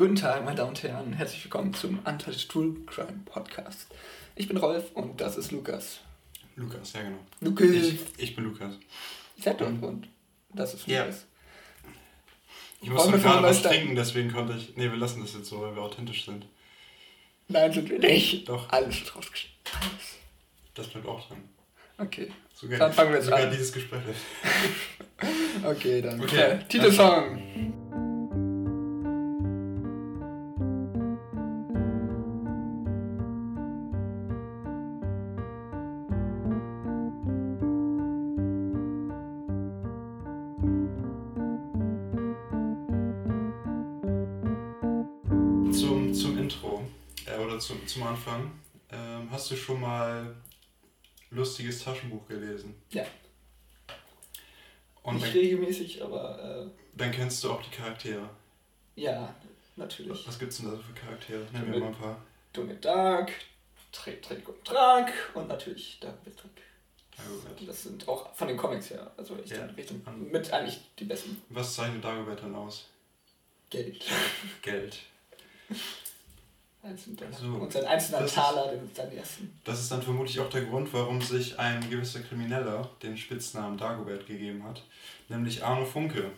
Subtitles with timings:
[0.00, 1.12] Guten Tag, meine Damen und Herren.
[1.12, 3.86] Herzlich willkommen zum Untouched True Crime Podcast.
[4.34, 6.00] Ich bin Rolf und das ist Lukas.
[6.56, 7.18] Lukas, ja genau.
[7.42, 7.66] Lukas.
[7.68, 8.76] Ich, ich bin Lukas.
[9.38, 10.08] Seid und, und
[10.54, 11.00] das ist Ja.
[11.04, 11.26] Lukas.
[12.80, 14.74] Ich musste gerade was trinken, deswegen konnte ich.
[14.74, 16.46] Nee, wir lassen das jetzt so, weil wir authentisch sind.
[17.48, 18.48] Nein, sind wir nicht.
[18.48, 18.70] Doch.
[18.70, 19.58] Alles rausgeschnitten.
[19.82, 20.16] Alles.
[20.72, 21.44] Das bleibt auch dran.
[21.98, 22.32] Okay.
[22.54, 23.50] Sogar, Dann fangen wir jetzt sogar an.
[23.50, 24.00] dieses Gespräch.
[25.62, 26.18] Okay, dann.
[26.22, 26.52] Okay.
[26.52, 28.08] Äh, Titelsong.
[49.50, 50.36] Hast du schon mal
[51.30, 52.74] lustiges Taschenbuch gelesen?
[52.90, 53.04] Ja.
[55.02, 58.28] Und Nicht dann, regelmäßig, aber äh, dann kennst du auch die Charaktere.
[58.94, 59.34] ja,
[59.76, 60.24] natürlich.
[60.26, 61.44] Was gibt's denn da so für Charaktere?
[61.52, 62.22] Nenn mir mal ein paar.
[62.52, 63.32] Dumme Dark,
[63.90, 66.36] Trick, und Trank und natürlich Dark Trick.
[67.16, 67.68] Dagobert.
[67.68, 69.66] Das sind auch von den Comics her, also ich Ja.
[69.66, 71.42] denke, mit eigentlich die besten.
[71.48, 72.86] Was zeichnet Dagobert dann aus?
[73.68, 74.04] Geld.
[74.62, 74.98] Geld.
[76.82, 79.60] Also, und sein einzelner Taler, den seinen ersten.
[79.64, 84.26] Das ist dann vermutlich auch der Grund, warum sich ein gewisser Krimineller den Spitznamen Dagobert
[84.26, 84.82] gegeben hat,
[85.28, 86.30] nämlich Arno Funke.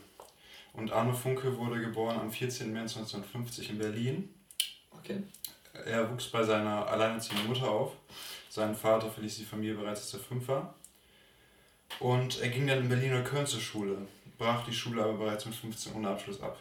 [0.72, 2.72] Und Arno Funke wurde geboren am 14.
[2.72, 4.34] März 1950 in Berlin.
[4.98, 5.22] Okay.
[5.86, 7.92] Er wuchs bei seiner alleinerziehenden Mutter auf.
[8.50, 10.74] Sein Vater verließ die Familie bereits als er fünf war.
[12.00, 13.96] Und er ging dann in Berliner Köln zur Schule,
[14.38, 16.58] brach die Schule aber bereits mit 15 ohne Abschluss ab.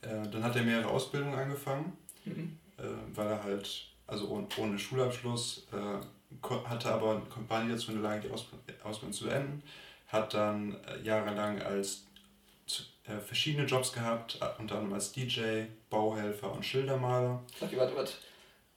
[0.00, 1.96] Äh, dann hat er mehrere Ausbildungen angefangen
[2.36, 2.58] Mhm.
[2.78, 2.82] äh,
[3.16, 8.10] weil er halt, also ohne, ohne Schulabschluss, äh, hatte aber war nie dazu in der
[8.10, 9.62] Lage, die Ausb- Ausbildung zu beenden,
[10.08, 12.04] hat dann äh, jahrelang als
[13.06, 17.42] äh, verschiedene Jobs gehabt, unter anderem als DJ, Bauhelfer und Schildermaler.
[17.60, 18.12] Okay, warte, warte.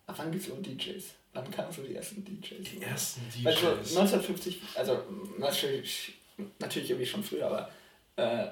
[0.08, 1.04] Ab wann gibt's so DJs?
[1.34, 2.70] Wann kamen so die ersten DJs?
[2.72, 3.98] Die ersten Weil so DJs.
[3.98, 5.04] 1950, also
[5.38, 6.14] natürlich,
[6.60, 7.70] natürlich irgendwie schon früher, aber
[8.16, 8.48] äh,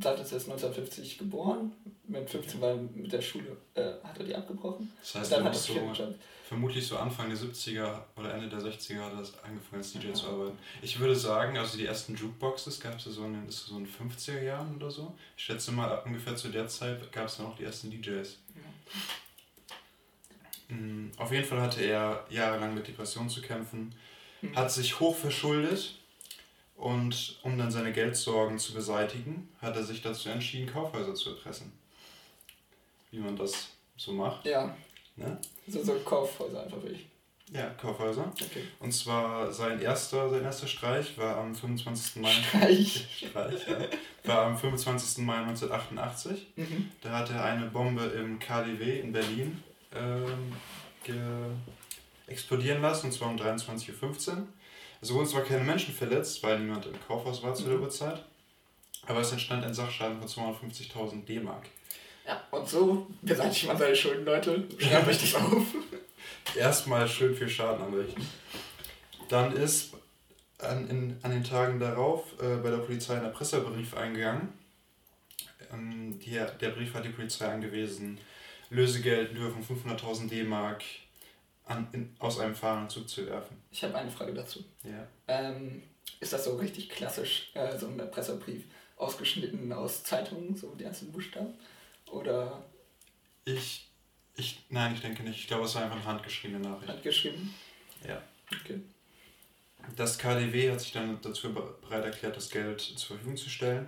[0.00, 1.72] Saltes ist 1950 geboren,
[2.08, 4.92] mit 15 war er mit der Schule, äh, hat er die abgebrochen.
[5.00, 5.92] Das heißt, dann hat er so,
[6.44, 10.12] vermutlich so Anfang der 70er oder Ende der 60er hat er das angefangen als DJ
[10.12, 10.58] zu arbeiten.
[10.82, 13.92] Ich würde sagen, also die ersten Jukeboxes gab es so in den, so in den
[13.92, 15.14] 50er Jahren oder so.
[15.36, 18.38] Ich schätze mal, ab ungefähr zu der Zeit gab es dann auch die ersten DJs.
[20.68, 23.94] Mm, Auf jeden Fall hatte er jahrelang mit Depressionen zu kämpfen,
[24.42, 24.54] Mhm.
[24.56, 25.94] hat sich hoch verschuldet
[26.76, 31.72] und um dann seine Geldsorgen zu beseitigen, hat er sich dazu entschieden, Kaufhäuser zu erpressen.
[33.10, 34.44] Wie man das so macht.
[34.44, 34.74] Ja,
[35.16, 35.38] Ne?
[35.66, 37.06] so, so Kaufhäuser einfach wirklich.
[37.52, 38.32] Ja, Kaufhäuser.
[38.32, 38.64] Okay.
[38.80, 42.16] Und zwar sein erster, sein erster Streich war am 25.
[42.16, 42.32] Mai.
[42.32, 43.06] Streich.
[43.16, 43.78] Streich, ja.
[44.24, 45.24] War am 25.
[45.24, 46.48] Mai 1988.
[46.56, 46.90] Mhm.
[47.00, 49.62] Da hat er eine Bombe im KDW in Berlin
[49.94, 50.52] ähm,
[52.26, 54.46] explodieren lassen, und zwar um 23.15 Uhr.
[55.06, 57.84] Es wurden zwar keine Menschen verletzt, weil niemand im Kaufhaus war zu der Mhm.
[57.84, 58.24] Uhrzeit,
[59.06, 61.68] aber es entstand ein Sachschaden von 250.000 D-Mark.
[62.26, 64.64] Ja, und so beseitigt man seine Schulden, Leute.
[64.80, 65.62] Schreibt euch das auf.
[66.56, 68.26] Erstmal schön viel Schaden anrichten.
[69.28, 69.94] Dann ist
[70.58, 74.54] an, in, an den Tagen darauf äh, bei der Polizei ein Erpresserbrief eingegangen.
[75.72, 78.18] Ähm, die, der Brief hat die Polizei angewiesen,
[78.70, 80.82] Lösegeld in Höhe von 500.000 D-Mark
[81.66, 83.56] an, in, aus einem fahrenden Zug zu werfen.
[83.70, 84.64] Ich habe eine Frage dazu.
[84.84, 85.06] Ja.
[85.28, 85.82] Ähm,
[86.20, 88.64] ist das so richtig klassisch, äh, so ein Erpresserbrief,
[88.96, 91.54] ausgeschnitten aus Zeitungen, so die einzelnen Buchstaben?
[92.10, 92.64] Oder
[93.44, 93.88] Ich,
[94.36, 95.38] ich, nein, ich denke nicht.
[95.40, 96.88] Ich glaube, es war einfach eine handgeschriebene Nachricht.
[96.90, 97.52] handgeschrieben?
[98.06, 98.22] Ja.
[98.62, 98.80] Okay.
[99.96, 103.86] Das KDW hat sich dann dazu be- bereit erklärt, das Geld zur Verfügung zu stellen,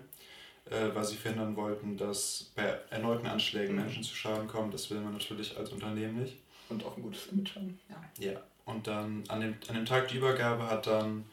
[0.71, 3.83] äh, weil sie verhindern wollten, dass bei erneuten Anschlägen Mhm.
[3.83, 4.71] Menschen zu Schaden kommen.
[4.71, 6.37] Das will man natürlich als Unternehmen nicht.
[6.69, 7.79] Und auch ein gutes Image haben.
[7.89, 8.31] Ja.
[8.33, 8.41] Ja.
[8.67, 11.25] Und dann an dem, an dem Tag der Übergabe hat dann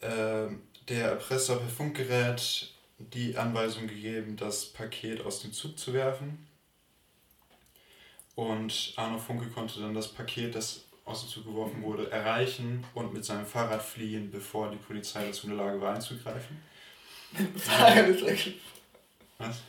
[0.00, 0.48] äh,
[0.88, 6.46] der Erpresser per Funkgerät die Anweisung gegeben, das Paket aus dem Zug zu werfen.
[8.34, 13.12] Und Arno Funke konnte dann das Paket, das aus dem Zug geworfen wurde, erreichen und
[13.14, 16.58] mit seinem Fahrrad fliehen, bevor die Polizei dazu in der Lage war einzugreifen.
[17.56, 18.54] Fahrrad ist echt-
[19.38, 19.60] Was?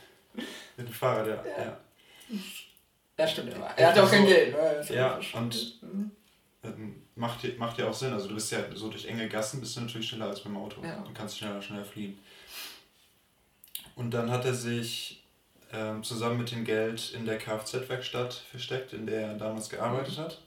[0.76, 1.44] Mit dem Fahrrad, ja.
[1.46, 1.64] Ja.
[1.64, 1.80] ja.
[3.18, 3.54] Ja, stimmt.
[3.54, 4.52] Aber er hat ja auch kein So- Geld.
[4.54, 4.86] Ne?
[4.96, 6.10] Ja, und- Mhm.
[6.64, 8.12] Ähm, Macht ja, macht ja auch Sinn.
[8.12, 10.80] Also du bist ja so durch enge Gassen bist du natürlich schneller als beim Auto.
[10.84, 11.00] Ja.
[11.04, 12.16] Du kannst schneller, schneller fliehen.
[13.96, 15.24] Und dann hat er sich
[15.72, 20.40] ähm, zusammen mit dem Geld in der Kfz-Werkstatt versteckt, in der er damals gearbeitet hat.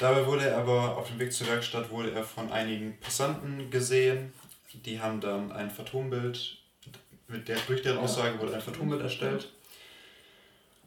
[0.00, 4.32] Dabei wurde er aber auf dem Weg zur Werkstatt wurde er von einigen Passanten gesehen.
[4.72, 6.56] Die haben dann ein Phantombild,
[7.28, 8.02] mit der, durch deren Ja.
[8.04, 9.52] Aussage wurde ein Phantombild erstellt.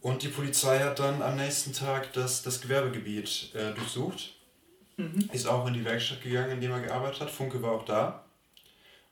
[0.02, 4.34] Und die Polizei hat dann am nächsten Tag das, das Gewerbegebiet äh, durchsucht.
[4.98, 5.30] Mhm.
[5.32, 7.32] Ist auch in die Werkstatt gegangen, in der er gearbeitet hat.
[7.32, 8.26] Funke war auch da.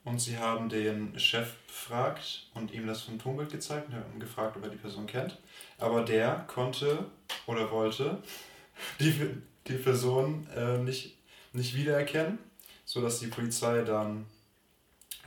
[0.03, 4.63] Und sie haben den Chef befragt und ihm das Phantombild gezeigt und haben gefragt, ob
[4.63, 5.37] er die Person kennt.
[5.77, 7.05] Aber der konnte
[7.45, 8.17] oder wollte
[8.99, 9.37] die,
[9.67, 11.17] die Person äh, nicht,
[11.53, 12.39] nicht wiedererkennen,
[12.85, 14.25] sodass die Polizei dann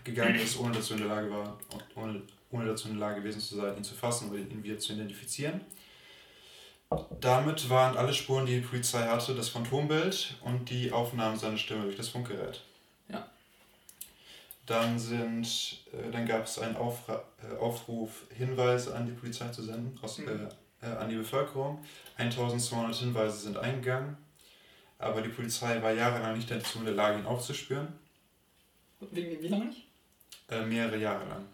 [0.02, 1.58] gegangen ist, ohne dazu in der Lage war,
[1.94, 2.22] ohne,
[2.52, 4.92] ohne dazu in der Lage gewesen zu sein, ihn zu fassen oder ihn wieder zu
[4.92, 5.62] identifizieren.
[7.20, 11.84] Damit waren alle Spuren, die die Polizei hatte, das Phantombild und die Aufnahmen seiner Stimme
[11.84, 12.62] durch das Funkgerät.
[13.08, 13.26] Ja.
[14.66, 19.62] Dann, sind, äh, dann gab es einen Aufra äh, Aufruf, Hinweise an die Polizei zu
[19.62, 20.48] senden, aus, mhm.
[20.82, 21.84] äh, an die Bevölkerung.
[22.18, 24.16] 1200 Hinweise sind eingegangen,
[24.98, 27.88] aber die Polizei war jahrelang nicht dazu in der Lage, ihn aufzuspüren.
[29.10, 29.86] Wie, wie lange nicht?
[30.48, 31.44] Äh, mehrere Jahre lang.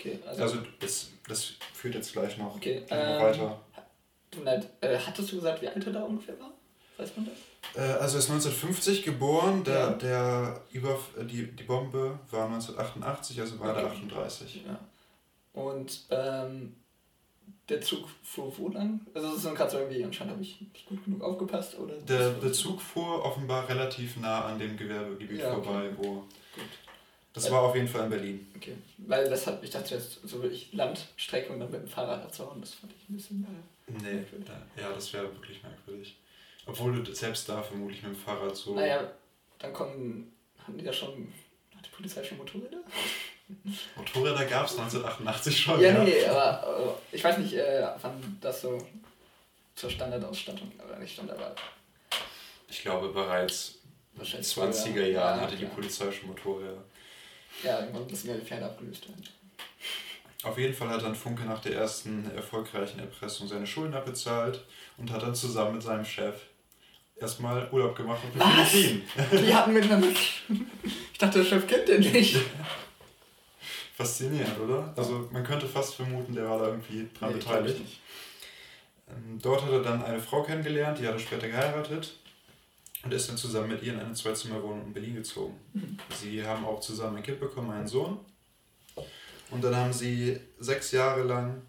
[0.00, 3.60] Okay, also, also das, das führt jetzt gleich noch, okay, ähm, weiter.
[4.30, 6.52] Du, äh, hattest du gesagt, wie alt er da ungefähr war?
[6.96, 7.82] Weiß man das?
[7.82, 9.90] Äh, also er ist 1950 geboren, der, ja.
[9.90, 13.82] der über, die, die Bombe war 1988, also war okay.
[13.82, 14.64] er 38.
[14.66, 14.80] Ja.
[15.52, 16.76] Und ähm,
[17.68, 19.00] der Zug fuhr wo lang?
[19.12, 21.94] Also das ist so gerade so irgendwie, anscheinend habe ich nicht gut genug aufgepasst, oder?
[21.96, 25.62] Der, der Zug fuhr offenbar relativ nah an dem Gewerbegebiet ja, okay.
[25.62, 26.14] vorbei, wo...
[26.54, 26.64] Gut.
[27.32, 28.52] Das war auf jeden Fall in Berlin.
[28.56, 28.76] Okay.
[28.98, 32.60] Weil das hat, ich dachte jetzt so wirklich Landstrecke und dann mit dem Fahrrad abzuhauen,
[32.60, 34.48] das fand ich ein bisschen äh, Nee, merkwürdig.
[34.76, 36.16] ja, das wäre wirklich merkwürdig.
[36.66, 38.74] Obwohl du selbst da vermutlich mit dem Fahrrad so.
[38.74, 39.10] Naja,
[39.58, 40.32] dann kommen.
[40.66, 41.32] Haben die da schon.
[41.76, 42.78] Hat die Polizei schon Motorräder?
[43.96, 45.80] Motorräder gab es 1988 schon.
[45.80, 46.04] Ja, ja.
[46.04, 48.78] nee, aber, aber ich weiß nicht, äh, wann das so
[49.74, 51.54] zur Standardausstattung aber nicht stand, aber.
[52.68, 53.78] Ich glaube bereits
[54.14, 56.84] in den 20er Jahren ja, hatte die Polizei schon Motorräder.
[57.62, 59.22] Ja, irgendwann müssen ja die Pferde abgelöst werden.
[60.42, 64.64] Auf jeden Fall hat dann Funke nach der ersten erfolgreichen Erpressung seine Schulden abbezahlt
[64.96, 66.34] und hat dann zusammen mit seinem Chef
[67.16, 69.46] erstmal Urlaub gemacht auf den Philippinen.
[69.46, 70.08] Die hatten miteinander.
[70.08, 72.38] Ich dachte, der Chef kennt den nicht.
[73.94, 74.94] Faszinierend, oder?
[74.96, 77.82] Also man könnte fast vermuten, der war da irgendwie dran nee, beteiligt.
[79.10, 82.14] Ähm, dort hat er dann eine Frau kennengelernt, die hat er später geheiratet
[83.02, 85.58] und ist dann zusammen mit ihr in eine Zweizimmerwohnung in Berlin gezogen.
[85.72, 85.96] Mhm.
[86.14, 88.18] Sie haben auch zusammen ein Kind bekommen, einen Sohn.
[89.50, 91.62] Und dann haben sie sechs Jahre lang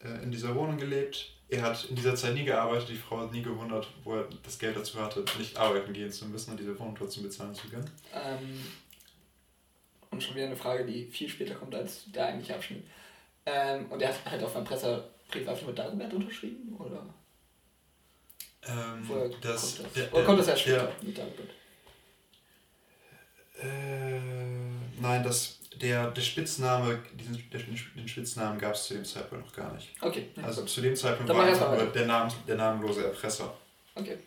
[0.00, 1.32] äh, in dieser Wohnung gelebt.
[1.48, 4.58] Er hat in dieser Zeit nie gearbeitet, die Frau hat nie gewundert, wo er das
[4.58, 7.90] Geld dazu hatte, nicht arbeiten gehen zu müssen und diese Wohnung trotzdem bezahlen zu können.
[8.12, 8.60] Ähm,
[10.10, 12.84] und schon wieder eine Frage, die viel später kommt als der eigentliche Abschnitt.
[13.46, 17.04] Ähm, und er hat halt auf einem Pressebrief einfach mit Dagobert unterschrieben, oder?
[18.66, 19.92] Ähm, Woher das, kommt das?
[19.94, 21.50] Der, oder kommt das erst später mit Dagobert?
[23.60, 24.20] Äh,
[25.00, 27.42] nein, das, der, der Spitzname, diesen,
[27.96, 29.90] den Spitznamen gab es zu dem Zeitpunkt noch gar nicht.
[30.00, 30.28] Okay.
[30.42, 33.56] Also zu dem Zeitpunkt war einfach nur der, Name, der namenlose Erpresser.
[33.94, 34.18] Okay.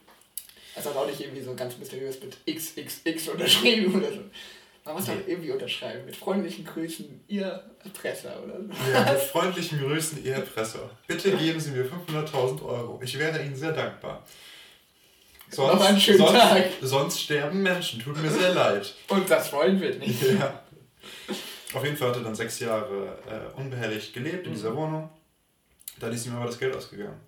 [0.76, 4.20] Also hat auch nicht irgendwie so ganz mysteriös mit XXX unterschrieben oder so.
[4.86, 6.06] Man muss doch irgendwie unterschreiben.
[6.06, 8.54] Mit freundlichen Grüßen, Ihr Erpresser oder.
[8.94, 10.92] Ja, mit freundlichen Grüßen, Ihr Erpresser.
[11.08, 13.00] Bitte geben Sie mir 500.000 Euro.
[13.04, 14.24] Ich wäre Ihnen sehr dankbar.
[15.50, 16.66] Sonst, Noch einen schönen sonst, Tag.
[16.82, 18.00] Sonst sterben Menschen.
[18.00, 18.94] Tut mir sehr leid.
[19.08, 20.22] Und das wollen wir nicht.
[20.22, 20.64] Ja.
[21.74, 24.56] Auf jeden Fall hat er dann sechs Jahre äh, unbehelligt gelebt in mhm.
[24.56, 25.10] dieser Wohnung.
[26.00, 27.20] Dann ist ihm aber das Geld ausgegangen.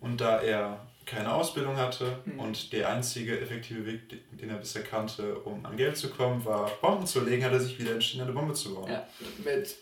[0.00, 2.40] Und da er keine Ausbildung hatte mhm.
[2.40, 4.00] und der einzige effektive Weg,
[4.38, 7.60] den er bisher kannte, um an Geld zu kommen, war Bomben zu legen, hat er
[7.60, 8.90] sich wieder entschieden, eine Bombe zu bauen.
[8.90, 9.06] Ja,
[9.44, 9.74] mit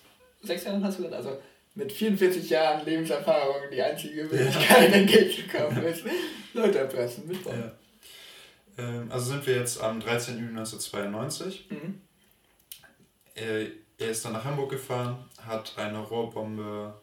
[0.43, 1.39] sechs Jahren hast du gesagt, also
[1.75, 4.99] mit 44 Jahren Lebenserfahrung die einzige Möglichkeit, ja.
[4.99, 6.05] an Geld zu kommen, ist
[6.55, 7.73] Leute erpressen mit Bomben.
[8.77, 8.85] Ja.
[8.85, 10.39] Ähm, also sind wir jetzt am 13.
[10.39, 11.67] Juni 1992.
[11.71, 12.01] Mhm.
[13.35, 13.67] Er,
[13.99, 16.95] er ist dann nach Hamburg gefahren, hat eine Rohrbombe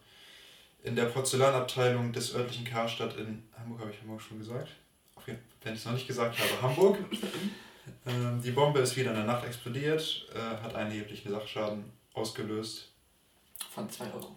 [0.84, 4.70] in der Porzellanabteilung des örtlichen Karstadt in Hamburg, habe ich Hamburg schon gesagt?
[5.16, 6.98] Okay, wenn ich es noch nicht gesagt habe, Hamburg.
[8.06, 12.90] ähm, die Bombe ist wieder in der Nacht explodiert, äh, hat einen erheblichen Sachschaden ausgelöst.
[13.74, 14.36] Von 2 Euro.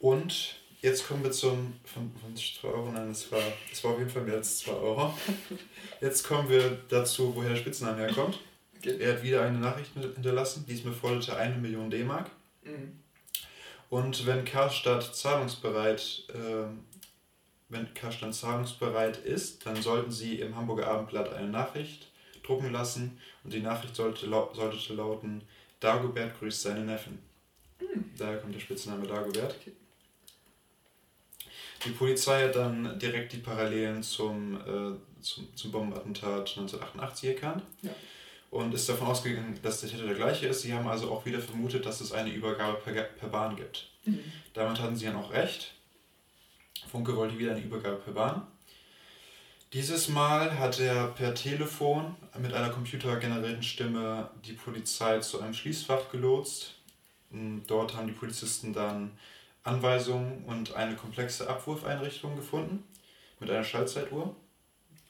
[0.00, 1.74] Und jetzt kommen wir zum.
[1.84, 4.72] Von, von 2 Euro, nein, es war, es war auf jeden Fall mehr als 2
[4.72, 5.16] Euro.
[6.00, 8.40] Jetzt kommen wir dazu, woher der Spitzname herkommt.
[8.78, 8.96] Okay.
[8.98, 12.30] Er hat wieder eine Nachricht hinterlassen, diesmal forderte eine Million D-Mark.
[12.64, 13.03] Mhm.
[13.90, 16.66] Und wenn Karstadt zahlungsbereit, äh,
[17.68, 22.10] wenn Karstadt zahlungsbereit ist, dann sollten Sie im Hamburger Abendblatt eine Nachricht
[22.42, 25.42] drucken lassen und die Nachricht sollte, sollte lauten,
[25.80, 27.18] Dagobert grüßt seine Neffen.
[27.80, 28.10] Mhm.
[28.16, 29.56] Daher kommt der Spitzname Dagobert.
[29.60, 29.72] Okay.
[31.84, 37.62] Die Polizei hat dann direkt die Parallelen zum, äh, zum, zum Bombenattentat 1988 erkannt.
[37.82, 37.90] Ja
[38.54, 40.62] und ist davon ausgegangen, dass der Täter der gleiche ist.
[40.62, 43.88] Sie haben also auch wieder vermutet, dass es eine Übergabe per, per Bahn gibt.
[44.04, 44.20] Mhm.
[44.52, 45.72] Damit hatten sie dann auch recht.
[46.88, 48.46] Funke wollte wieder eine Übergabe per Bahn.
[49.72, 56.12] Dieses Mal hat er per Telefon mit einer computergenerierten Stimme die Polizei zu einem Schließfach
[56.12, 56.76] gelotst.
[57.66, 59.18] Dort haben die Polizisten dann
[59.64, 62.84] Anweisungen und eine komplexe Abwurfeinrichtung gefunden
[63.40, 64.36] mit einer Schaltzeituhr.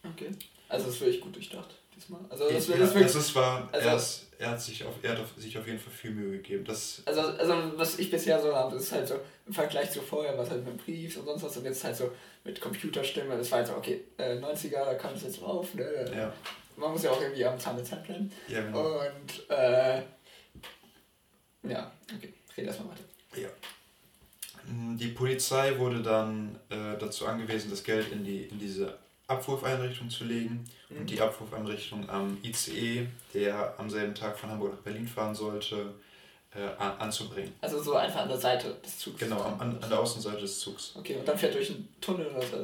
[0.02, 0.30] Okay.
[0.70, 2.20] Also das ist wirklich gut durchdacht diesmal.
[2.28, 5.16] Also das, ja, das, das ist war, also, er, ist, er, hat sich auf, er
[5.16, 6.64] hat sich auf jeden Fall viel Mühe gegeben.
[6.64, 9.14] Das also, also was ich bisher so habe, ist halt so
[9.46, 12.10] im Vergleich zu vorher, was halt mit Briefs und sonst was und jetzt halt so
[12.44, 15.84] mit Computerstimme, das war halt so, okay, äh, 90er, da kam es jetzt drauf, ne?
[16.14, 16.32] Ja.
[16.76, 18.30] Man muss ja auch irgendwie am Zahn der Zeit bleiben.
[18.48, 18.98] Ja, genau.
[18.98, 20.02] Und äh,
[21.62, 23.04] ja, okay, rede erstmal weiter.
[23.40, 23.48] Ja.
[24.66, 30.24] Die Polizei wurde dann äh, dazu angewiesen, das Geld in, die, in diese Abwurfeinrichtung zu
[30.24, 30.98] legen mhm.
[30.98, 35.94] und die Abwurfeinrichtung am ICE, der am selben Tag von Hamburg nach Berlin fahren sollte,
[36.54, 37.52] äh, anzubringen.
[37.60, 39.18] Also so einfach an der Seite des Zugs?
[39.18, 40.92] Genau, an, an der Außenseite des Zugs.
[40.94, 42.60] Okay, und dann fährt durch einen Tunnel oder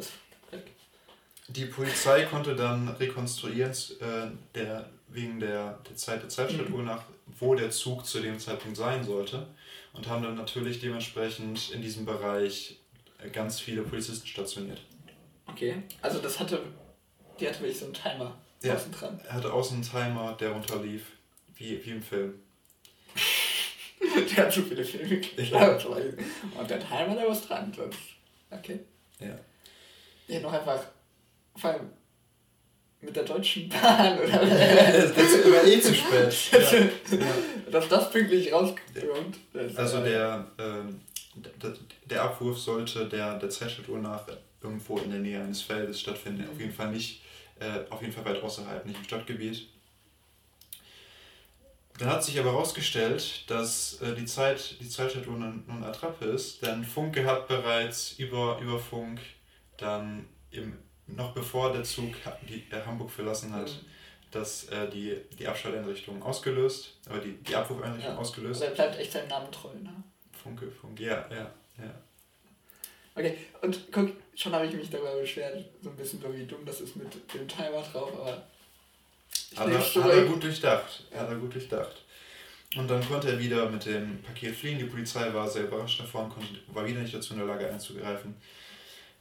[0.51, 0.71] weg?
[1.49, 6.85] Die Polizei konnte dann rekonstruieren, äh, der, wegen der, der Zeit der Zeitstatuhr mhm.
[6.85, 7.03] nach,
[7.39, 9.47] wo der Zug zu dem Zeitpunkt sein sollte
[9.93, 12.79] und haben dann natürlich dementsprechend in diesem Bereich
[13.19, 14.81] äh, ganz viele Polizisten stationiert.
[15.53, 16.63] Okay, also das hatte,
[17.39, 19.21] die hatte wirklich so einen Timer ja, außen dran.
[19.27, 21.07] Er hatte außen einen Timer, der runterlief,
[21.55, 22.35] wie, wie im Film.
[24.37, 25.73] der hat so viele Filme ja.
[25.73, 27.73] Und der Timer, der was dran.
[28.51, 28.81] Okay.
[29.19, 29.39] Ja.
[30.29, 30.81] Ja, noch einfach,
[31.57, 31.91] vor allem
[33.01, 36.53] mit der Deutschen Bahn oder das war eh zu spät.
[37.11, 37.71] ja.
[37.71, 39.39] Dass das pünktlich rauskommt.
[39.75, 44.27] Also der, äh, der, der Abwurf sollte der, der Zeitschaltuhr nach
[44.63, 46.49] irgendwo in der Nähe eines Feldes stattfinden.
[46.51, 47.23] Auf jeden Fall nicht,
[47.59, 49.69] äh, auf jeden Fall weit außerhalb, nicht im Stadtgebiet.
[51.99, 56.65] Dann hat sich aber herausgestellt, dass äh, die, Zeit, die Zeitschaltuhr nun, nun Attrappe ist,
[56.65, 59.21] denn Funke hat bereits über, über Funk
[59.77, 62.15] dann im, noch bevor der Zug
[62.49, 63.87] die, äh, Hamburg verlassen hat, mhm.
[64.31, 68.19] dass äh, die, die Abschalteinrichtung ausgelöst, aber die, die Abwurfeinrichtung ja.
[68.19, 68.63] ausgelöst.
[68.63, 70.03] Aber er bleibt echt seinem Namen treu, ne?
[70.33, 71.95] Funke, Funke, ja, ja, ja.
[73.21, 76.81] Okay, und guck, schon habe ich mich darüber beschwert, so ein bisschen wie dumm das
[76.81, 78.43] ist mit dem Timer drauf, aber.
[79.57, 81.05] Hat er, hat er gut durchdacht.
[81.13, 81.21] Ja.
[81.21, 82.03] Hat er gut durchdacht.
[82.77, 84.79] Und dann konnte er wieder mit dem Paket fliehen.
[84.79, 88.35] Die Polizei war sehr überrascht davon, konnte, war wieder nicht dazu in der Lage einzugreifen.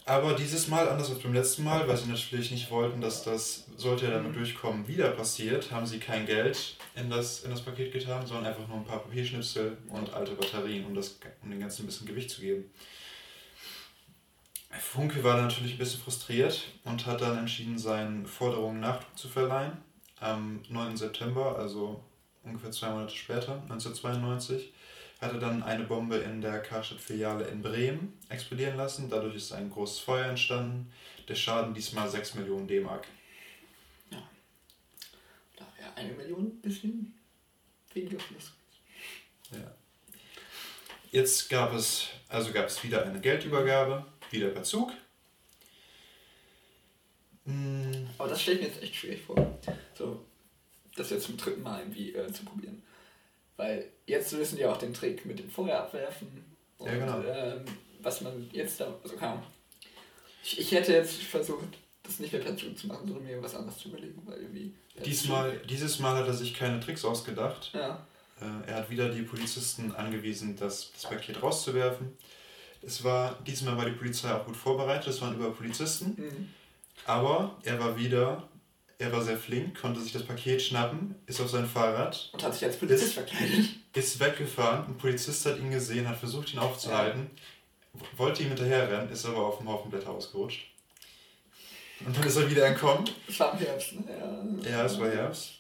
[0.06, 3.66] Aber dieses Mal, anders als beim letzten Mal, weil sie natürlich nicht wollten, dass das,
[3.76, 7.92] sollte er damit durchkommen, wieder passiert, haben sie kein Geld in das, in das Paket
[7.92, 11.84] getan, sondern einfach nur ein paar Papierschnipsel und alte Batterien, um, das, um den ganzen
[11.84, 12.72] ein bisschen Gewicht zu geben.
[14.78, 19.78] Funke war natürlich ein bisschen frustriert und hat dann entschieden, seinen Forderungen Nachdruck zu verleihen.
[20.20, 20.96] Am 9.
[20.96, 22.04] September, also
[22.44, 24.72] ungefähr zwei Monate später, 1992,
[25.22, 29.10] hat er dann eine Bombe in der Karstadt-Filiale in Bremen explodieren lassen.
[29.10, 30.92] Dadurch ist ein großes Feuer entstanden.
[31.28, 33.08] Der Schaden diesmal 6 Millionen D-Mark.
[34.12, 34.22] Ja.
[35.58, 37.18] Da wäre eine Million ein bisschen
[37.94, 38.54] weniger Fluss.
[39.52, 39.72] Ja.
[41.12, 44.92] Jetzt gab es, also gab es wieder eine Geldübergabe wieder per Zug.
[47.46, 48.08] Hm.
[48.18, 49.60] Aber das stelle ich mir jetzt echt schwierig vor.
[49.98, 50.24] So,
[50.96, 52.82] das jetzt zum dritten Mal irgendwie äh, zu probieren.
[53.58, 56.46] Weil jetzt wissen die auch den Trick mit dem Feuer abwerfen.
[56.78, 57.22] Und, ja, genau.
[57.22, 57.66] Ähm,
[58.02, 59.44] was man jetzt da, also kann.
[60.44, 63.56] Ich, ich hätte jetzt versucht, das nicht mehr per Zug zu machen, sondern mir was
[63.56, 64.74] anderes zu überlegen, weil irgendwie.
[65.06, 67.72] Diesmal, dieses Mal hat er sich keine Tricks ausgedacht.
[67.74, 68.06] Ja.
[68.42, 72.18] Äh, er hat wieder die Polizisten angewiesen, das, das Paket rauszuwerfen.
[72.82, 76.16] Es war, diesmal war die Polizei auch gut vorbereitet, es waren über Polizisten.
[76.18, 76.50] Mhm.
[77.06, 78.48] Aber er war wieder,
[78.98, 82.30] er war sehr flink, konnte sich das Paket schnappen, ist auf sein Fahrrad.
[82.34, 83.70] Und hat sich als Polizist ist, verkleidet.
[83.94, 87.30] Ist weggefahren, ein Polizist hat ihn gesehen, hat versucht ihn aufzuhalten,
[87.94, 88.02] ja.
[88.18, 90.68] wollte ihm hinterherrennen, ist aber auf dem Haufen Blätter ausgerutscht.
[92.06, 93.10] Und dann ist er wieder entkommen.
[93.28, 94.62] Es war Herbst, ne?
[94.64, 94.70] Ja.
[94.70, 95.56] ja, es war Herbst.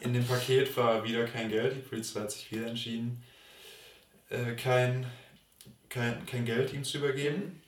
[0.00, 3.22] In dem Paket war wieder kein Geld, die Polizei hat sich wieder entschieden,
[4.28, 5.06] äh, kein
[5.94, 7.62] kein, kein Geld ihm zu übergeben.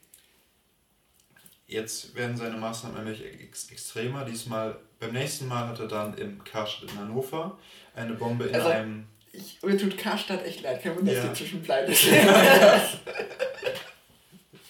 [1.69, 4.25] Jetzt werden seine Maßnahmen nämlich ex extremer.
[4.25, 7.59] Diesmal, beim nächsten Mal hat er dann im Karstadt in Hannover
[7.95, 9.07] eine Bombe in also, einem.
[9.33, 11.31] Ich, mir tut Karstadt echt leid, kein Wunder, dass ja.
[11.31, 11.93] die zwischenbleiben.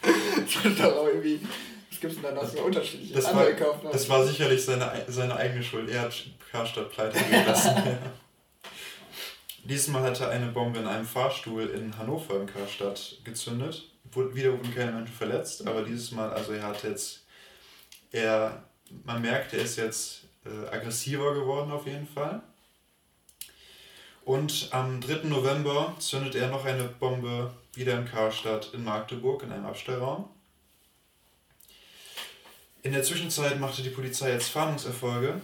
[0.02, 1.40] das doch irgendwie.
[1.90, 3.46] Was gibt es denn da noch so unterschiedliche das war,
[3.90, 5.88] Das war sicherlich seine, seine eigene Schuld.
[5.88, 7.75] Er hat Karstadt pleite gelassen.
[7.76, 7.98] ja.
[9.68, 13.90] Diesmal hat er eine Bombe in einem Fahrstuhl in Hannover im Karstadt gezündet.
[14.14, 17.25] Wieder wurden keine Menschen verletzt, aber dieses Mal, also er hat jetzt,
[18.12, 18.62] er,
[19.04, 22.42] man merkt, er ist jetzt äh, aggressiver geworden auf jeden Fall.
[24.25, 25.25] Und am 3.
[25.25, 30.28] November zündet er noch eine Bombe wieder im Karstadt in Magdeburg in einem Abstellraum.
[32.85, 35.40] In der Zwischenzeit machte die Polizei jetzt Fahndungserfolge.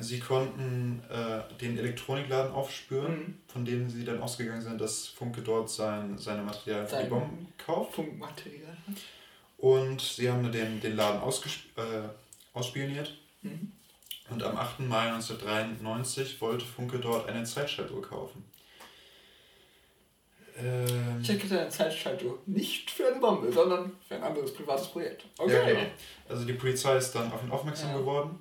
[0.00, 3.38] Sie konnten äh, den Elektronikladen aufspüren, mhm.
[3.48, 7.52] von dem sie dann ausgegangen sind, dass Funke dort sein, seine Materialien für die Bomben
[7.58, 7.94] kauft.
[7.94, 8.76] Funkmaterial.
[9.56, 11.82] Und sie haben den, den Laden äh,
[12.54, 13.12] ausspioniert.
[13.42, 13.72] Mhm.
[14.30, 14.80] Und am 8.
[14.80, 18.44] Mai 1993 wollte Funke dort eine Zeitschaltuhr kaufen.
[20.62, 25.24] Ähm, ich hätte eine Zeitschaltuhr nicht für eine Bombe, sondern für ein anderes privates Projekt.
[25.38, 25.52] Okay.
[25.52, 25.90] Ja, genau.
[26.28, 27.98] Also die Polizei ist dann auf ihn aufmerksam ja.
[27.98, 28.38] geworden,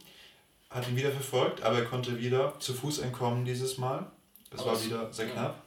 [0.69, 4.11] hat ihn wieder verfolgt, aber er konnte wieder zu Fuß entkommen dieses Mal.
[4.51, 5.61] Es war wieder sehr knapp.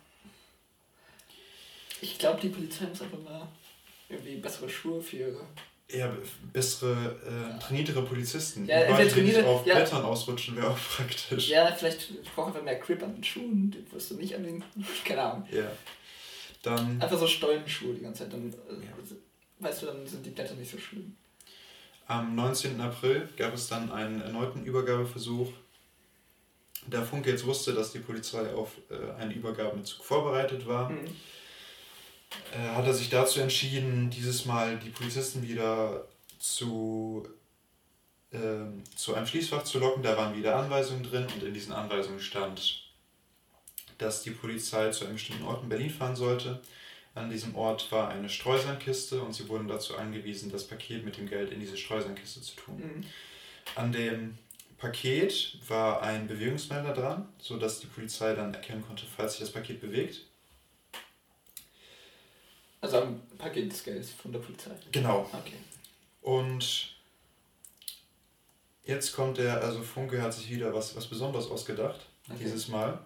[2.01, 3.47] Ich glaube, die Polizei muss einfach mal
[4.09, 5.47] irgendwie bessere Schuhe für ihre
[5.93, 6.17] eher
[6.53, 8.67] bessere, äh, trainiertere Polizisten.
[8.67, 9.75] Ja, die nicht auf ja.
[9.75, 11.49] Blättern ausrutschen, wäre auch praktisch.
[11.49, 14.65] Ja, vielleicht brauchen wir mehr Grip an den Schuhen, die wirst du nicht an den,
[15.05, 15.49] keine Ahnung.
[15.51, 15.71] Ja.
[16.63, 17.01] Dann...
[17.01, 18.93] Einfach so Stollenschuhe die ganze Zeit, dann, äh, ja.
[19.59, 21.17] weißt du, dann sind die Blätter nicht so schlimm.
[22.11, 22.81] Am 19.
[22.81, 25.53] April gab es dann einen erneuten Übergabeversuch.
[26.89, 31.07] Da Funke jetzt wusste, dass die Polizei auf äh, einen Übergabezug vorbereitet war, mhm
[32.53, 36.07] äh, hat er sich dazu entschieden, dieses Mal die Polizisten wieder
[36.39, 37.29] zu,
[38.33, 38.39] äh,
[38.97, 40.03] zu einem Schließfach zu locken.
[40.03, 42.85] Da waren wieder Anweisungen drin und in diesen Anweisungen stand,
[43.99, 46.61] dass die Polizei zu einem bestimmten Ort in Berlin fahren sollte.
[47.15, 51.29] An diesem Ort war eine Streusandkiste und sie wurden dazu angewiesen, das Paket mit dem
[51.29, 52.77] Geld in diese Streusandkiste zu tun.
[52.77, 53.05] Mhm.
[53.75, 54.39] An dem
[54.79, 59.81] Paket war ein Bewegungsmelder dran, sodass die Polizei dann erkennen konnte, falls sich das Paket
[59.81, 60.23] bewegt.
[62.81, 64.71] Also ein Paket des Geldes von der Polizei.
[64.91, 65.29] Genau.
[65.33, 65.57] Okay.
[66.23, 66.95] Und
[68.85, 72.39] jetzt kommt der, also Funke hat sich wieder was, was Besonderes ausgedacht, okay.
[72.41, 72.99] dieses Mal.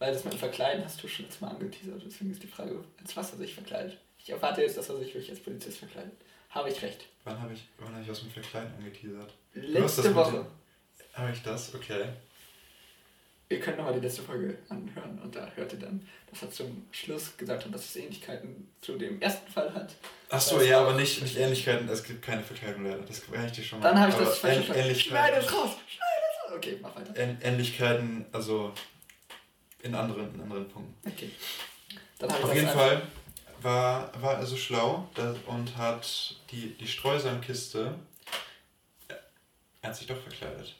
[0.00, 2.82] Weil das mit dem Verkleiden hast du schon jetzt mal angeteasert, deswegen ist die Frage,
[2.98, 3.98] als was er sich verkleidet.
[4.18, 6.12] Ich erwarte jetzt, dass er sich wirklich als Polizist verkleidet.
[6.48, 7.04] Habe ich recht.
[7.24, 9.34] Wann habe ich, hab ich was mit Verkleiden angeteasert?
[9.52, 10.46] Letzte Woche.
[11.12, 11.74] Habe ich das?
[11.74, 12.06] Okay.
[13.50, 16.86] Ihr könnt nochmal die letzte Folge anhören und da hört ihr dann, dass er zum
[16.92, 19.92] Schluss gesagt hat, dass es Ähnlichkeiten zu dem ersten Fall hat.
[20.30, 23.02] Achso, ja, aber nicht, nicht Ähnlichkeiten, es gibt keine Verkleidung leider.
[23.02, 23.88] Das kann ich dir schon mal.
[23.88, 24.94] Dann habe ich das falsch verstanden.
[24.94, 25.76] Schneide es raus!
[25.86, 26.56] Schneide es raus!
[26.56, 27.12] Okay, mach weiter.
[27.42, 28.72] Ähnlichkeiten, also
[29.82, 31.08] in anderen, in anderen Punkten.
[31.08, 31.30] Okay.
[32.18, 33.02] Dann Auf jeden Fall
[33.62, 35.08] war, war er so schlau
[35.46, 37.94] und hat die, die Streusandkiste,
[39.82, 40.74] er hat sich doch verkleidet.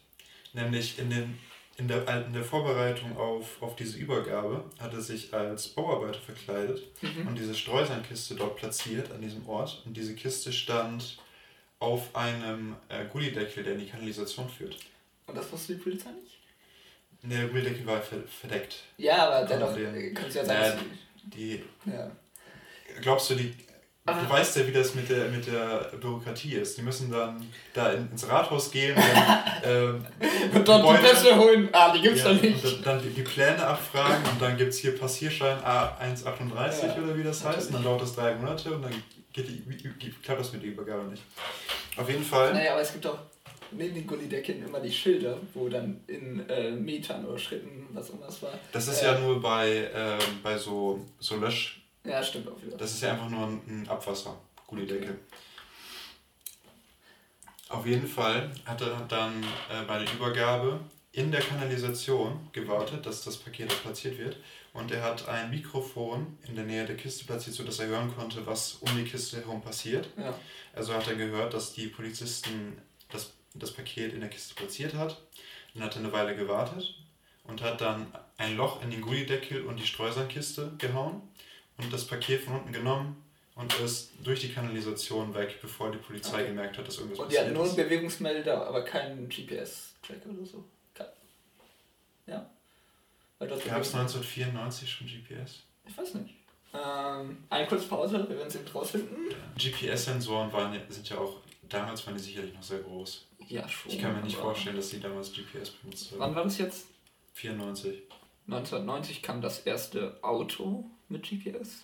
[0.52, 1.38] Nämlich in den
[1.80, 6.82] in der, in der Vorbereitung auf, auf diese Übergabe hat er sich als Bauarbeiter verkleidet
[7.00, 7.28] mhm.
[7.28, 9.82] und diese Streusandkiste dort platziert an diesem Ort.
[9.86, 11.16] Und diese Kiste stand
[11.78, 14.76] auf einem äh, Gullideckel, der in die Kanalisation führt.
[15.26, 16.39] Und das wusste die Polizei nicht?
[17.22, 18.76] Der Gullideckel war verdeckt.
[18.96, 19.76] Ja, aber dennoch,
[20.14, 20.78] kannst du ja sagen,
[21.24, 22.10] die, ja.
[23.02, 23.54] Glaubst du, die
[24.06, 24.30] Du ah.
[24.30, 26.76] weißt ja, wie das mit der, mit der Bürokratie ist.
[26.76, 30.06] Die müssen dann da ins Rathaus gehen dann, ähm,
[30.54, 31.68] und dort die Pässe holen.
[31.72, 32.64] Ah, die gibt's ja, dann nicht.
[32.64, 37.16] Und dann die, die Pläne abfragen und dann gibt es hier Passierschein A138 ja, oder
[37.16, 37.68] wie das heißt.
[37.68, 38.94] Und dann dauert das drei Monate und dann
[39.32, 41.22] geht die, klappt das mit der Übergabe nicht.
[41.96, 42.54] Auf jeden Fall.
[42.54, 43.18] Naja, aber es gibt auch
[43.72, 48.42] neben den Gullidecken immer die Schilder, wo dann in äh, Metern oder Schritten was das
[48.42, 48.52] war.
[48.72, 52.76] Das ist äh, ja nur bei, äh, bei so, so Lösch ja, stimmt auch wieder.
[52.76, 54.36] Das ist ja einfach nur ein Abwasser.
[54.66, 55.18] Gute Decke.
[57.68, 60.80] Auf jeden Fall hat er dann äh, bei der Übergabe
[61.12, 64.36] in der Kanalisation gewartet, dass das Paket platziert wird.
[64.72, 68.46] Und er hat ein Mikrofon in der Nähe der Kiste platziert, sodass er hören konnte,
[68.46, 70.08] was um die Kiste herum passiert.
[70.16, 70.32] Ja.
[70.72, 72.78] Also hat er gehört, dass die Polizisten
[73.10, 75.20] das, das Paket in der Kiste platziert hat.
[75.74, 76.94] Dann hat er eine Weile gewartet
[77.44, 78.06] und hat dann
[78.38, 81.22] ein Loch in den Gullideckel und die Streusandkiste gehauen
[81.78, 83.22] und das Paket von unten genommen
[83.54, 86.48] und ist durch die Kanalisation weg, bevor die Polizei okay.
[86.48, 87.48] gemerkt hat, dass irgendwas und passiert ist.
[87.48, 90.64] Und die hatten nur einen Bewegungsmelder, aber keinen GPS-Tracker oder so.
[92.26, 92.48] Ja?
[93.38, 95.62] Gab es 1994 schon GPS?
[95.86, 96.34] Ich weiß nicht.
[96.72, 99.16] Ähm, eine kurze Pause, wir werden es eben rausfinden.
[99.56, 100.50] GPS-Sensoren
[100.88, 103.26] sind ja auch, damals waren die sicherlich noch sehr groß.
[103.50, 103.90] Ja, schon.
[103.90, 106.20] Ich kann mir nicht vorstellen, dass sie damals GPS benutzt haben.
[106.20, 106.86] Wann war das jetzt?
[107.34, 108.02] 94.
[108.46, 111.82] 1990 kam das erste Auto mit GPS.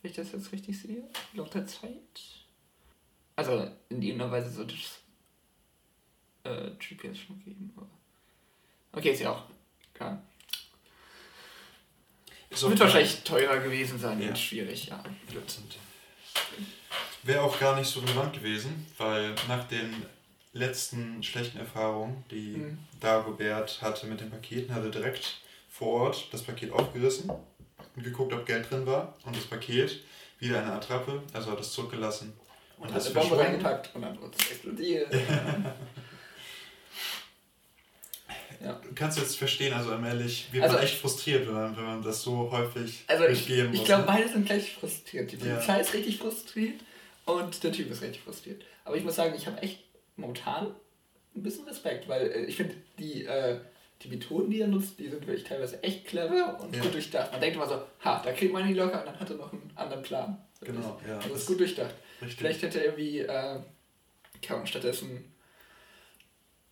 [0.00, 1.92] Wenn ich das jetzt richtig sehe, laut der Zeit.
[3.36, 5.00] Also in irgendeiner Weise sollte es
[6.44, 7.72] äh, GPS schon geben.
[7.76, 7.88] Aber
[8.92, 9.44] okay, ist ja auch
[9.92, 10.22] klar.
[12.48, 14.28] Es wird wahrscheinlich teurer gewesen sein ja.
[14.28, 15.02] und schwierig, ja.
[17.22, 20.04] Wäre auch gar nicht so relevant gewesen, weil nach den
[20.52, 22.78] letzten schlechten Erfahrungen, die mhm.
[23.00, 28.32] Dagobert hatte mit den Paketen, hat er direkt vor Ort das Paket aufgerissen und geguckt,
[28.32, 30.00] ob Geld drin war und das Paket
[30.38, 32.34] wieder eine Attrappe, also hat es zurückgelassen
[32.78, 35.08] Und, und hat eine Bombe reingepackt und dann wurde es explodiert.
[38.64, 38.74] Ja.
[38.74, 42.02] Du kannst jetzt verstehen, also allmählich wird also, man echt frustriert, wenn man, wenn man
[42.02, 43.80] das so häufig also durchgehen muss.
[43.80, 44.06] Ich glaube, ne?
[44.06, 45.32] beide sind gleich frustriert.
[45.32, 45.78] Die Polizei ja.
[45.78, 46.80] ist richtig frustriert
[47.24, 48.62] und der Typ ist richtig frustriert.
[48.84, 49.80] Aber ich muss sagen, ich habe echt
[50.16, 50.74] momentan
[51.34, 53.58] ein bisschen Respekt, weil äh, ich finde, die, äh,
[54.02, 56.82] die Methoden, die er nutzt, die sind wirklich teilweise echt clever und ja.
[56.82, 57.32] gut durchdacht.
[57.32, 59.52] Man denkt immer so, ha, da kriegt man ihn locker und dann hat er noch
[59.52, 60.38] einen anderen Plan.
[60.60, 61.16] Genau, ja.
[61.16, 61.94] Also das ist gut durchdacht.
[62.20, 62.38] Richtig.
[62.38, 63.58] Vielleicht hätte er irgendwie äh,
[64.64, 65.32] stattdessen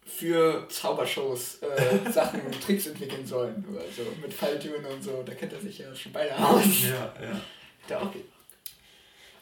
[0.05, 3.65] für Zaubershows äh, Sachen und Tricks entwickeln sollen.
[3.71, 5.23] Oder so, mit Falltüren und so.
[5.25, 6.65] Da kennt er sich ja schon beide aus.
[6.83, 7.41] Ja, ja.
[7.89, 8.25] Der auch geht.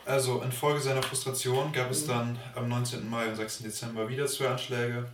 [0.08, 2.08] Also, infolge seiner Frustration gab es mhm.
[2.08, 3.10] dann am 19.
[3.10, 3.58] Mai und 6.
[3.58, 5.06] Dezember wieder zwei Anschläge.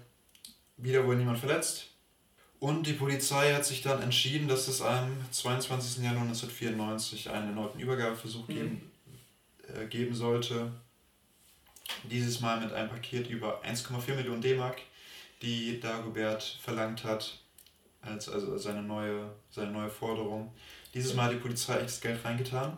[0.76, 1.88] Wieder wurde niemand verletzt.
[2.60, 5.96] Und die Polizei hat sich dann entschieden, dass es am 22.
[5.96, 8.54] Januar 1994 einen erneuten Übergabeversuch mhm.
[8.54, 8.92] geben,
[9.74, 10.70] äh, geben sollte.
[12.04, 14.80] Dieses Mal mit einem Paket über 1,4 Millionen D-Mark
[15.42, 17.40] die Dagobert verlangt hat,
[18.00, 20.54] als also seine neue, seine neue Forderung.
[20.94, 22.76] Dieses Mal hat die Polizei echt das Geld reingetan.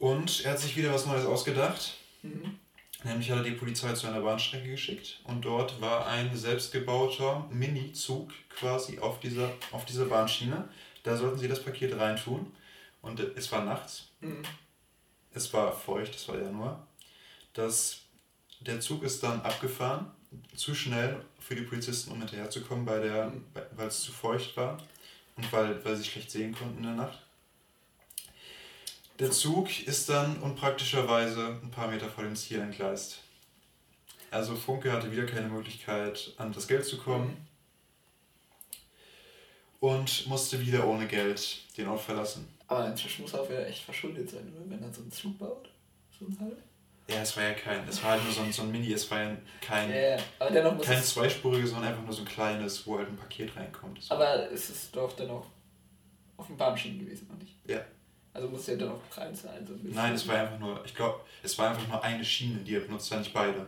[0.00, 1.94] Und er hat sich wieder was Neues ausgedacht.
[2.22, 2.58] Mhm.
[3.04, 8.30] Nämlich hat er die Polizei zu einer Bahnstrecke geschickt und dort war ein selbstgebauter Mini-Zug
[8.50, 10.68] quasi auf dieser, auf dieser Bahnschiene.
[11.02, 12.52] Da sollten sie das Paket reintun.
[13.02, 14.08] Und es war nachts.
[14.20, 14.42] Mhm.
[15.32, 16.86] Es war feucht, es war Januar.
[17.52, 18.00] Das,
[18.60, 20.10] der Zug ist dann abgefahren
[20.54, 23.44] zu schnell für die Polizisten, um hinterherzukommen, der, mhm.
[23.76, 24.78] weil es zu feucht war
[25.36, 27.18] und weil, weil sie schlecht sehen konnten in der Nacht.
[29.20, 33.18] Der Zug ist dann unpraktischerweise ein paar Meter vor dem Ziel entgleist.
[34.30, 37.46] Also Funke hatte wieder keine Möglichkeit, an das Geld zu kommen
[39.78, 42.48] und musste wieder ohne Geld den Ort verlassen.
[42.66, 44.70] Aber inzwischen muss er auch wieder echt verschuldet sein, oder?
[44.70, 45.68] Wenn er so einen Zug baut.
[46.18, 46.56] So ein Teil.
[47.08, 49.10] Ja, es war ja kein, es war halt nur so ein, so ein Mini, es
[49.10, 49.90] war ja kein,
[50.54, 54.00] dennoch muss kein zweispuriges, sondern einfach nur so ein kleines, wo halt ein Paket reinkommt.
[54.08, 55.44] Aber es ist doch dennoch
[56.36, 57.56] auf dem Bahnschienen gewesen, noch nicht?
[57.66, 57.84] Ja.
[58.32, 59.66] Also muss ja dennoch klein sein.
[59.66, 62.76] So Nein, es war einfach nur, ich glaube, es war einfach nur eine Schiene, die
[62.76, 63.66] er benutzt, nicht beide.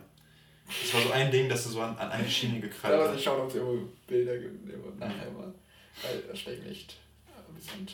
[0.81, 3.07] Es war so ein Ding, dass er so an, an eine Schiene gekrallt hat.
[3.07, 5.53] Ja, ich schaue, ob es irgendwo Bilder gibt, nachher mal.
[6.01, 6.95] Weil das steckt nicht
[7.27, 7.87] ein bisschen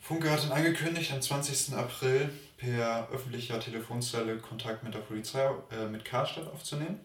[0.00, 1.74] Funke hat dann angekündigt, am 20.
[1.74, 6.98] April per öffentlicher Telefonzelle Kontakt mit der Polizei, äh, mit Karstadt aufzunehmen.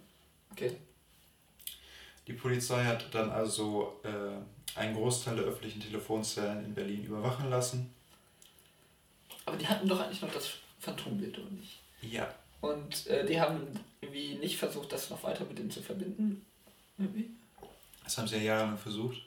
[0.51, 0.77] Okay.
[2.27, 7.93] Die Polizei hat dann also äh, einen Großteil der öffentlichen Telefonzellen in Berlin überwachen lassen.
[9.45, 11.79] Aber die hatten doch eigentlich noch das Phantombild, oder nicht?
[12.01, 12.33] Ja.
[12.61, 13.67] Und äh, die haben
[14.01, 16.45] irgendwie nicht versucht, das noch weiter mit dem zu verbinden?
[16.97, 17.31] Irgendwie?
[18.03, 19.21] Das haben sie ja jahrelang versucht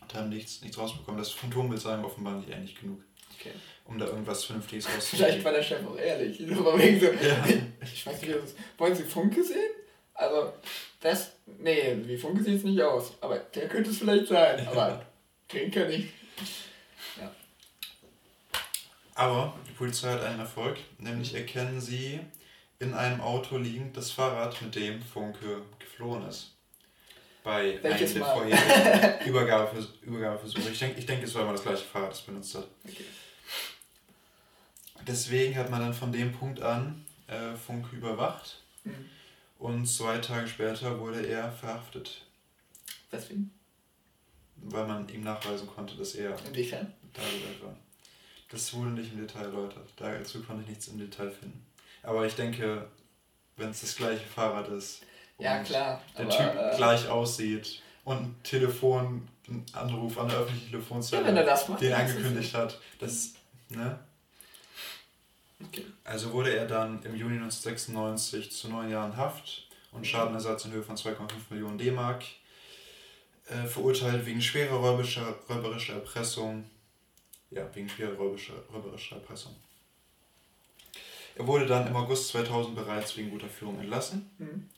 [0.00, 1.18] und haben nichts, nichts rausbekommen.
[1.18, 3.02] Das Phantombild sagen offenbar nicht ehrlich genug.
[3.38, 3.52] Okay
[3.84, 5.26] um da irgendwas Vernünftiges rauszuholen.
[5.26, 6.38] Vielleicht war der Chef auch ehrlich.
[6.38, 7.44] So, wegen so, ja.
[7.82, 8.34] Ich weiß nicht,
[8.78, 9.71] wollen Sie Funke sehen?
[10.22, 10.52] Also,
[11.00, 13.12] das, nee, wie Funke sieht es nicht aus.
[13.20, 14.66] Aber der könnte es vielleicht sein.
[14.66, 15.04] Aber
[15.52, 16.06] den kann ich.
[17.20, 17.30] Ja.
[19.14, 20.78] Aber die Polizei hat einen Erfolg.
[20.98, 22.20] Nämlich erkennen sie
[22.78, 26.52] in einem Auto liegend das Fahrrad, mit dem Funke geflohen ist.
[27.44, 29.26] Bei Welches einem der vorherigen
[30.02, 30.70] Übergabeversuche.
[30.70, 32.66] Ich denke, ich denk, es war immer das gleiche Fahrrad, das benutzt hat.
[32.84, 33.04] Okay
[35.06, 38.58] deswegen hat man dann von dem Punkt an äh, Funk überwacht.
[38.84, 39.10] Mhm.
[39.62, 42.22] Und zwei Tage später wurde er verhaftet.
[43.12, 43.52] Weswegen?
[44.56, 46.92] Weil man ihm nachweisen konnte, dass er Inwiefern?
[47.12, 47.76] Dagobert war.
[48.50, 49.88] Das wurde nicht im Detail erläutert.
[49.94, 51.64] Dazu konnte ich nichts im Detail finden.
[52.02, 52.88] Aber ich denke,
[53.56, 55.02] wenn es das gleiche Fahrrad ist
[55.38, 61.32] ja, klar, der aber, Typ äh, gleich aussieht und ein Telefonanruf an der öffentlichen Telefonzelle
[61.32, 63.34] ja, den angekündigt hat, das,
[63.68, 63.96] ne?
[65.68, 65.84] Okay.
[66.04, 70.82] Also wurde er dann im Juni 1996 zu neun Jahren Haft und Schadenersatz in Höhe
[70.82, 71.16] von 2,5
[71.50, 72.24] Millionen D-Mark
[73.48, 76.64] äh, verurteilt wegen schwerer räuberischer, räuberischer Erpressung.
[77.50, 79.54] Ja, wegen schwerer räuberischer, räuberischer Erpressung.
[81.34, 84.30] Er wurde dann im August 2000 bereits wegen guter Führung entlassen.
[84.38, 84.68] Mhm.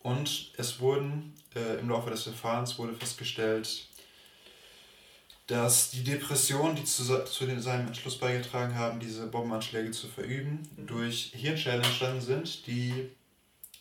[0.00, 3.88] Und es wurden äh, im Laufe des Verfahrens wurde festgestellt,
[5.46, 10.86] dass die Depressionen, die zu, zu seinem Entschluss beigetragen haben, diese Bombenanschläge zu verüben, mhm.
[10.86, 13.10] durch Hirnschäden entstanden sind, die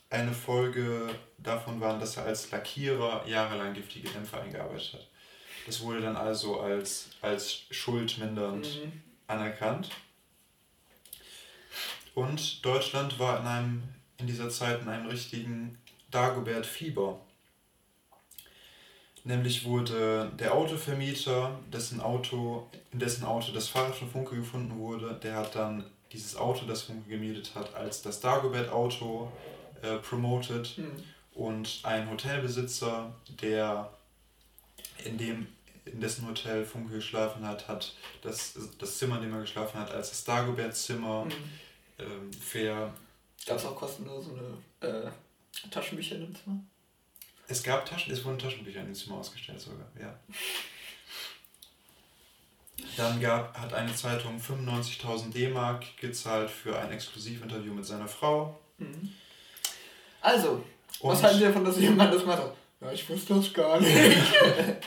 [0.10, 5.08] eine Folge davon waren, dass er als Lackierer jahrelang giftige Dämpfe eingearbeitet hat.
[5.66, 9.02] Das wurde dann also als, als schuldmindernd mhm.
[9.28, 9.90] anerkannt.
[12.14, 13.84] Und Deutschland war in, einem,
[14.18, 15.78] in dieser Zeit in einem richtigen
[16.12, 17.20] Dagobert-Fieber.
[19.26, 25.20] Nämlich wurde der Autovermieter, dessen Auto, in dessen Auto das Fahrrad von Funke gefunden wurde,
[25.22, 25.84] der hat dann
[26.14, 29.32] dieses Auto, das Funke gemietet hat, als das Dagobert-Auto
[29.82, 30.78] äh, promotet.
[30.78, 31.04] Mhm.
[31.34, 33.90] Und ein Hotelbesitzer, der
[35.04, 35.48] in dem
[35.86, 39.92] in dessen Hotel Funke geschlafen hat, hat das, das Zimmer, in dem er geschlafen hat,
[39.92, 41.32] als das Dagobert-Zimmer mhm.
[41.98, 42.94] ähm, fair.
[43.46, 44.32] Gab es auch kostenlose
[44.82, 45.10] äh,
[45.72, 46.60] Taschenbücher in dem Zimmer?
[47.48, 50.18] Es gab Taschen, es wurden Taschenbücher in dem Zimmer ausgestellt sogar, ja.
[52.98, 58.60] Dann gab, hat eine Zeitung 95.000 D-Mark gezahlt für ein Exklusivinterview mit seiner Frau.
[58.78, 59.14] Mhm.
[60.22, 60.64] Also,
[61.00, 62.44] Und was halten Sie davon, dass jemand das macht?
[62.82, 63.96] Ja, ich wusste das gar nicht.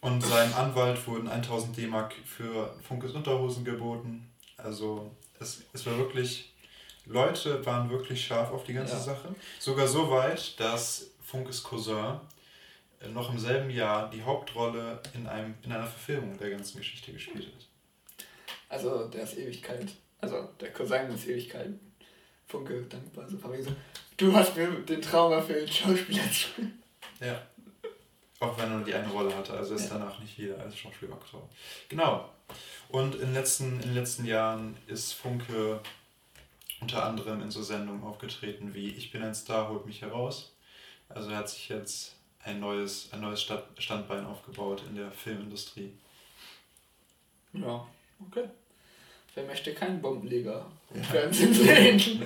[0.00, 4.30] Und seinem Anwalt wurden 1000 D-Mark für Funkes Unterhosen geboten.
[4.56, 6.52] Also es, es war wirklich,
[7.06, 9.00] Leute waren wirklich scharf auf die ganze ja.
[9.00, 9.34] Sache.
[9.58, 12.20] Sogar so weit, dass Funkes Cousin
[13.00, 17.12] äh, noch im selben Jahr die Hauptrolle in, einem, in einer Verfilmung der ganzen Geschichte
[17.12, 18.26] gespielt hat.
[18.68, 19.88] Also der ist Ewigkeit,
[20.20, 21.70] also der Cousin ist Ewigkeit.
[22.48, 23.72] Funke dankbar, so so,
[24.16, 26.62] du hast mir den Traum erfüllt, Schauspieler zu
[27.20, 27.42] Ja.
[28.38, 29.98] Auch wenn er nur die eine Rolle hatte, also ist ja.
[29.98, 31.48] danach nicht wieder als Schauspieler Aktor.
[31.88, 32.30] Genau.
[32.88, 35.80] Und in den, letzten, in den letzten Jahren ist Funke
[36.80, 40.55] unter anderem in so Sendungen aufgetreten wie Ich bin ein Star, holt mich heraus.
[41.08, 43.46] Also er hat sich jetzt ein neues, ein neues
[43.78, 45.92] Standbein aufgebaut in der Filmindustrie.
[47.52, 47.86] Ja,
[48.26, 48.48] okay.
[49.34, 51.06] Wer möchte keinen Bombenleger im ja.
[51.06, 52.00] Fernsehen sehen?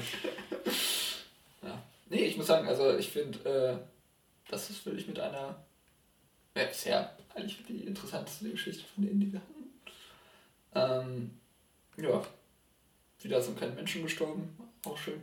[1.62, 1.82] ja.
[2.08, 5.56] Nee, ich muss sagen, also ich finde, äh, das ist wirklich mit einer
[6.56, 9.60] ja, bisher eigentlich die interessanteste Geschichte von denen, die wir hatten.
[10.74, 11.40] Ähm,
[11.96, 12.22] ja,
[13.22, 15.20] wieder sind keine Menschen gestorben, auch schön.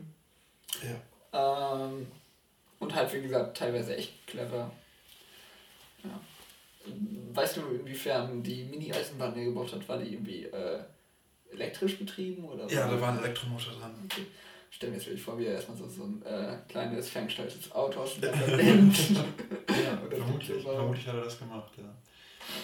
[0.82, 1.86] Ja.
[1.86, 2.06] Ähm,
[2.78, 4.70] und halt, wie gesagt, teilweise echt clever.
[6.04, 6.20] Ja.
[7.34, 10.80] Weißt du, inwiefern die Mini-Eisenbahn, die er gebaut hat, war die irgendwie äh,
[11.52, 12.44] elektrisch betrieben?
[12.44, 13.94] Oder ja, da war ein Elektromotor dran.
[14.04, 14.26] Okay
[14.70, 18.00] stell mir jetzt wirklich vor, wie er erstmal so, so ein äh, kleines, ferngesteuertes Auto
[18.00, 21.94] aus dem ja, vermutlich, vermutlich hat er das gemacht, ja.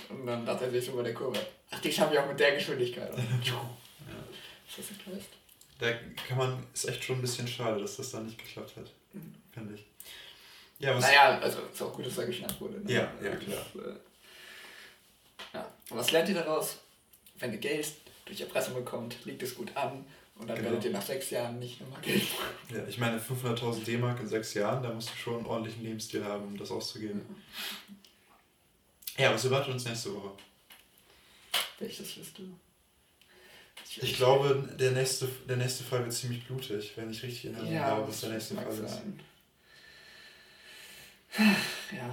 [0.08, 1.38] Und dann dachte er sich bei der Kurve,
[1.70, 3.12] ach, die schaffe ich auch mit der Geschwindigkeit.
[3.42, 3.74] ja.
[4.66, 5.28] Ist das nicht
[5.78, 5.92] Da
[6.26, 9.34] kann man, ist echt schon ein bisschen schade, dass das da nicht geklappt hat, mhm.
[9.54, 9.86] Finde ich.
[10.78, 12.80] Ja, was naja, also ist auch gut, dass er geschnappt wurde.
[12.80, 12.92] Ne?
[12.92, 13.64] Ja, ja, klar.
[13.74, 13.94] Das, äh,
[15.54, 15.72] ja.
[15.90, 16.78] Und was lernt ihr daraus?
[17.38, 17.92] Wenn ihr Geld
[18.26, 20.04] durch Erpressung bekommt, liegt es gut an
[20.36, 20.70] und dann genau.
[20.70, 22.22] werdet ihr nach sechs Jahren nicht nochmal Geld
[22.70, 26.24] Ja, ich meine 500.000 D-Mark in sechs Jahren, da musst du schon einen ordentlichen Lebensstil
[26.24, 27.22] haben, um das auszugeben.
[29.16, 30.32] Ja, was erwartet uns nächste Woche?
[31.78, 32.42] Welches wirst du?
[33.88, 37.54] Ich, ich glaube, der nächste, der nächste Fall wird ziemlich blutig, wenn ich richtig in
[37.54, 39.02] Erinnerung ja, habe, was der nächste Fall ist.
[41.36, 42.10] Ja.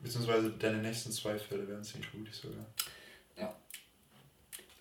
[0.00, 2.66] Beziehungsweise deine nächsten zwei Fälle werden ziemlich blutig sogar.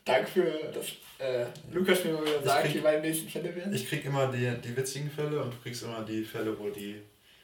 [0.10, 0.88] Danke für das
[1.19, 3.71] äh, Lukas mir mal wieder sagt, wie meine nächsten Fälle werden.
[3.71, 6.99] Ich krieg immer die, die witzigen Fälle und du kriegst immer die Fälle, wo die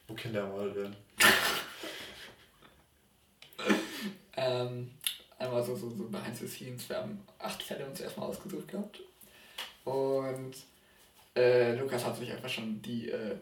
[0.07, 0.95] wo Kinder ermordet werden.
[4.35, 4.91] ähm,
[5.37, 8.99] einmal so, so, so behind the scenes, wir haben acht Fälle uns erstmal ausgesucht gehabt.
[9.83, 10.55] Und
[11.35, 13.35] äh, Lukas hat sich einfach schon die, äh,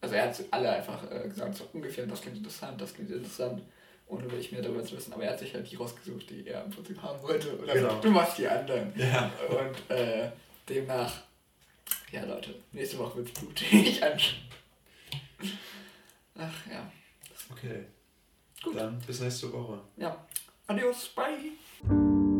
[0.00, 3.62] also er hat alle einfach äh, gesagt, so ungefähr, das klingt interessant, das klingt interessant
[4.08, 5.12] ohne wirklich mehr darüber zu wissen.
[5.12, 7.52] Aber er hat sich halt die rausgesucht, die er im Prinzip haben wollte.
[7.52, 7.90] Und genau.
[7.90, 8.92] sagt, du machst die anderen.
[8.96, 9.30] Ja.
[9.48, 10.30] Und äh,
[10.68, 11.12] demnach,
[12.10, 14.42] ja Leute, nächste Woche wird es blutig anschauen.
[16.36, 16.90] Ach ja.
[17.50, 17.84] Okay.
[18.62, 18.76] Gut.
[18.76, 19.80] Dann bis nächste Woche.
[19.96, 20.26] Ja.
[20.66, 22.37] Adios, bye.